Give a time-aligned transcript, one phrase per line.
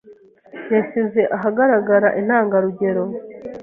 [0.73, 3.03] yashyize ahagaragara intangarugero